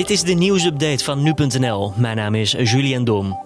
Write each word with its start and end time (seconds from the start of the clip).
Dit 0.00 0.10
is 0.10 0.22
de 0.22 0.32
nieuwsupdate 0.32 1.04
van 1.04 1.22
nu.nl. 1.22 1.92
Mijn 1.96 2.16
naam 2.16 2.34
is 2.34 2.50
Julian 2.50 3.04
Dom. 3.04 3.38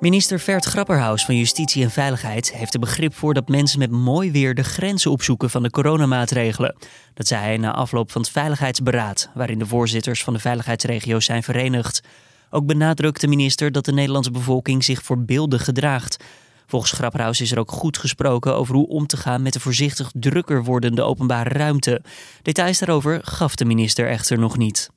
Minister 0.00 0.40
Vert 0.40 0.64
Grapperhaus 0.64 1.24
van 1.24 1.36
Justitie 1.36 1.82
en 1.82 1.90
Veiligheid 1.90 2.52
heeft 2.52 2.74
er 2.74 2.80
begrip 2.80 3.14
voor 3.14 3.34
dat 3.34 3.48
mensen 3.48 3.78
met 3.78 3.90
mooi 3.90 4.30
weer 4.30 4.54
de 4.54 4.62
grenzen 4.62 5.10
opzoeken 5.10 5.50
van 5.50 5.62
de 5.62 5.70
coronamaatregelen. 5.70 6.76
Dat 7.14 7.26
zei 7.26 7.42
hij 7.42 7.56
na 7.56 7.72
afloop 7.72 8.10
van 8.10 8.20
het 8.20 8.30
Veiligheidsberaad, 8.30 9.30
waarin 9.34 9.58
de 9.58 9.66
voorzitters 9.66 10.24
van 10.24 10.32
de 10.32 10.38
veiligheidsregio's 10.38 11.24
zijn 11.24 11.42
verenigd. 11.42 12.02
Ook 12.50 12.66
benadrukt 12.66 13.20
de 13.20 13.28
minister 13.28 13.72
dat 13.72 13.84
de 13.84 13.92
Nederlandse 13.92 14.30
bevolking 14.30 14.84
zich 14.84 15.02
voorbeeldig 15.02 15.64
gedraagt. 15.64 16.24
Volgens 16.66 16.92
Grapperhaus 16.92 17.40
is 17.40 17.52
er 17.52 17.58
ook 17.58 17.72
goed 17.72 17.98
gesproken 17.98 18.54
over 18.54 18.74
hoe 18.74 18.88
om 18.88 19.06
te 19.06 19.16
gaan 19.16 19.42
met 19.42 19.52
de 19.52 19.60
voorzichtig 19.60 20.10
drukker 20.14 20.64
wordende 20.64 21.02
openbare 21.02 21.48
ruimte. 21.48 22.02
Details 22.42 22.78
daarover 22.78 23.20
gaf 23.22 23.54
de 23.54 23.64
minister 23.64 24.08
echter 24.08 24.38
nog 24.38 24.56
niet. 24.56 24.90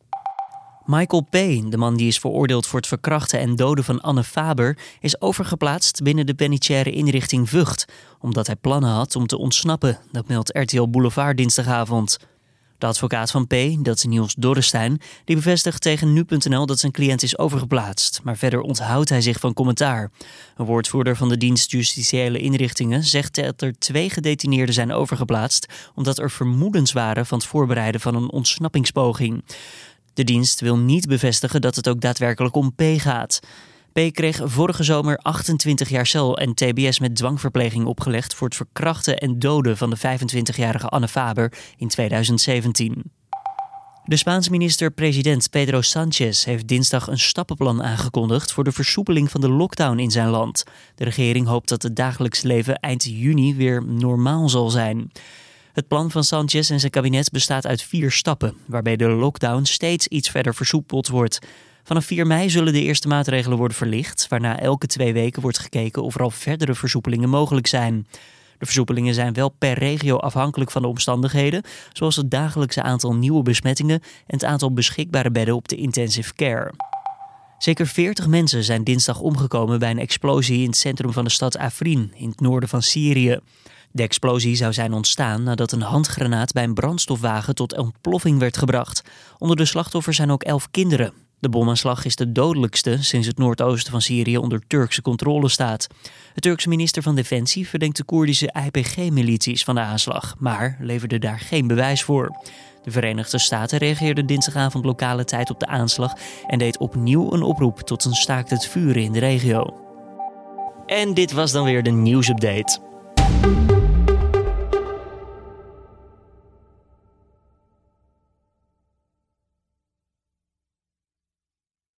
Michael 0.85 1.21
P., 1.21 1.31
de 1.71 1.77
man 1.77 1.95
die 1.95 2.07
is 2.07 2.19
veroordeeld 2.19 2.67
voor 2.67 2.79
het 2.79 2.87
verkrachten 2.87 3.39
en 3.39 3.55
doden 3.55 3.83
van 3.83 4.01
Anne 4.01 4.23
Faber, 4.23 4.77
is 4.99 5.21
overgeplaatst 5.21 6.01
binnen 6.01 6.25
de 6.25 6.33
penitentiaire 6.33 6.91
inrichting 6.91 7.49
Vught, 7.49 7.85
omdat 8.19 8.47
hij 8.47 8.55
plannen 8.55 8.89
had 8.89 9.15
om 9.15 9.27
te 9.27 9.37
ontsnappen. 9.37 9.99
Dat 10.11 10.27
meldt 10.27 10.57
RTL 10.57 10.87
Boulevard 10.87 11.37
dinsdagavond. 11.37 12.19
De 12.77 12.89
advocaat 12.89 13.31
van 13.31 13.47
P., 13.47 13.55
dat 13.79 13.97
is 13.97 14.03
Niels 14.03 14.33
Dorrestein, 14.37 15.01
die 15.25 15.35
bevestigt 15.35 15.81
tegen 15.81 16.13
nu.nl 16.13 16.65
dat 16.65 16.79
zijn 16.79 16.91
cliënt 16.91 17.23
is 17.23 17.37
overgeplaatst. 17.37 18.19
Maar 18.23 18.37
verder 18.37 18.61
onthoudt 18.61 19.09
hij 19.09 19.21
zich 19.21 19.39
van 19.39 19.53
commentaar. 19.53 20.11
Een 20.57 20.65
woordvoerder 20.65 21.15
van 21.15 21.29
de 21.29 21.37
dienst 21.37 21.71
Justitiële 21.71 22.39
Inrichtingen 22.39 23.03
zegt 23.03 23.35
dat 23.35 23.61
er 23.61 23.77
twee 23.79 24.09
gedetineerden 24.09 24.73
zijn 24.73 24.91
overgeplaatst 24.91 25.91
omdat 25.95 26.19
er 26.19 26.31
vermoedens 26.31 26.91
waren 26.91 27.25
van 27.25 27.37
het 27.37 27.47
voorbereiden 27.47 28.01
van 28.01 28.15
een 28.15 28.31
ontsnappingspoging. 28.31 29.43
De 30.13 30.23
dienst 30.23 30.59
wil 30.59 30.77
niet 30.77 31.07
bevestigen 31.07 31.61
dat 31.61 31.75
het 31.75 31.89
ook 31.89 32.01
daadwerkelijk 32.01 32.55
om 32.55 32.73
P 32.75 32.81
gaat. 32.97 33.39
P 33.93 33.99
kreeg 34.11 34.41
vorige 34.43 34.83
zomer 34.83 35.17
28 35.17 35.89
jaar 35.89 36.05
cel 36.05 36.37
en 36.37 36.53
TBS 36.53 36.99
met 36.99 37.15
dwangverpleging 37.15 37.85
opgelegd 37.85 38.33
voor 38.33 38.47
het 38.47 38.55
verkrachten 38.55 39.17
en 39.17 39.39
doden 39.39 39.77
van 39.77 39.89
de 39.89 39.97
25-jarige 39.97 40.87
Anne 40.87 41.07
Faber 41.07 41.53
in 41.77 41.87
2017. 41.87 43.11
De 44.05 44.17
Spaanse 44.17 44.51
minister-president 44.51 45.49
Pedro 45.49 45.81
Sánchez 45.81 46.45
heeft 46.45 46.67
dinsdag 46.67 47.07
een 47.07 47.19
stappenplan 47.19 47.83
aangekondigd 47.83 48.51
voor 48.51 48.63
de 48.63 48.71
versoepeling 48.71 49.31
van 49.31 49.41
de 49.41 49.49
lockdown 49.49 49.99
in 49.99 50.11
zijn 50.11 50.29
land. 50.29 50.63
De 50.95 51.03
regering 51.03 51.47
hoopt 51.47 51.69
dat 51.69 51.83
het 51.83 51.95
dagelijks 51.95 52.41
leven 52.41 52.79
eind 52.79 53.03
juni 53.03 53.55
weer 53.55 53.85
normaal 53.85 54.49
zal 54.49 54.69
zijn. 54.69 55.11
Het 55.73 55.87
plan 55.87 56.11
van 56.11 56.23
Sanchez 56.23 56.71
en 56.71 56.79
zijn 56.79 56.91
kabinet 56.91 57.31
bestaat 57.31 57.67
uit 57.67 57.81
vier 57.81 58.11
stappen, 58.11 58.55
waarbij 58.65 58.95
de 58.95 59.07
lockdown 59.07 59.63
steeds 59.63 60.07
iets 60.07 60.29
verder 60.29 60.55
versoepeld 60.55 61.07
wordt. 61.07 61.39
Vanaf 61.83 62.05
4 62.05 62.27
mei 62.27 62.49
zullen 62.49 62.73
de 62.73 62.81
eerste 62.81 63.07
maatregelen 63.07 63.57
worden 63.57 63.77
verlicht, 63.77 64.27
waarna 64.27 64.59
elke 64.59 64.87
twee 64.87 65.13
weken 65.13 65.41
wordt 65.41 65.59
gekeken 65.59 66.03
of 66.03 66.15
er 66.15 66.21
al 66.21 66.29
verdere 66.29 66.75
versoepelingen 66.75 67.29
mogelijk 67.29 67.67
zijn. 67.67 68.07
De 68.57 68.65
versoepelingen 68.65 69.13
zijn 69.13 69.33
wel 69.33 69.49
per 69.49 69.77
regio 69.77 70.17
afhankelijk 70.17 70.71
van 70.71 70.81
de 70.81 70.87
omstandigheden, 70.87 71.63
zoals 71.93 72.15
het 72.15 72.31
dagelijkse 72.31 72.81
aantal 72.81 73.15
nieuwe 73.15 73.43
besmettingen 73.43 73.99
en 74.01 74.35
het 74.35 74.43
aantal 74.43 74.73
beschikbare 74.73 75.31
bedden 75.31 75.55
op 75.55 75.67
de 75.67 75.75
intensive 75.75 76.33
care. 76.33 76.73
Zeker 77.57 77.87
40 77.87 78.27
mensen 78.27 78.63
zijn 78.63 78.83
dinsdag 78.83 79.19
omgekomen 79.19 79.79
bij 79.79 79.89
een 79.89 79.99
explosie 79.99 80.61
in 80.61 80.67
het 80.67 80.77
centrum 80.77 81.13
van 81.13 81.23
de 81.23 81.29
stad 81.29 81.57
Afrin 81.57 82.11
in 82.15 82.29
het 82.29 82.39
noorden 82.39 82.69
van 82.69 82.81
Syrië. 82.81 83.39
De 83.95 84.03
explosie 84.03 84.55
zou 84.55 84.73
zijn 84.73 84.93
ontstaan 84.93 85.43
nadat 85.43 85.71
een 85.71 85.81
handgranaat 85.81 86.53
bij 86.53 86.63
een 86.63 86.73
brandstofwagen 86.73 87.55
tot 87.55 87.77
ontploffing 87.77 88.39
werd 88.39 88.57
gebracht. 88.57 89.01
Onder 89.37 89.57
de 89.57 89.65
slachtoffers 89.65 90.17
zijn 90.17 90.31
ook 90.31 90.43
elf 90.43 90.71
kinderen. 90.71 91.13
De 91.39 91.49
bomaanslag 91.49 92.05
is 92.05 92.15
de 92.15 92.31
dodelijkste 92.31 93.03
sinds 93.03 93.27
het 93.27 93.37
noordoosten 93.37 93.91
van 93.91 94.01
Syrië 94.01 94.37
onder 94.37 94.61
Turkse 94.67 95.01
controle 95.01 95.49
staat. 95.49 95.87
De 96.33 96.41
Turkse 96.41 96.69
minister 96.69 97.01
van 97.01 97.15
Defensie 97.15 97.67
verdenkt 97.67 97.97
de 97.97 98.03
Koerdische 98.03 98.53
IPG-milities 98.65 99.63
van 99.63 99.75
de 99.75 99.81
aanslag, 99.81 100.35
maar 100.39 100.77
leverde 100.79 101.19
daar 101.19 101.39
geen 101.39 101.67
bewijs 101.67 102.03
voor. 102.03 102.37
De 102.83 102.91
Verenigde 102.91 103.37
Staten 103.37 103.77
reageerde 103.77 104.25
dinsdagavond 104.25 104.85
lokale 104.85 105.25
tijd 105.25 105.49
op 105.49 105.59
de 105.59 105.67
aanslag 105.67 106.13
en 106.47 106.59
deed 106.59 106.77
opnieuw 106.77 107.33
een 107.33 107.43
oproep 107.43 107.79
tot 107.79 108.05
een 108.05 108.13
staakt 108.13 108.49
het 108.49 108.67
vuren 108.67 109.03
in 109.03 109.11
de 109.11 109.19
regio. 109.19 109.77
En 110.85 111.13
dit 111.13 111.31
was 111.31 111.51
dan 111.51 111.63
weer 111.63 111.83
de 111.83 111.91
nieuwsupdate. 111.91 112.91
thank 113.41 113.71
you 113.71 113.92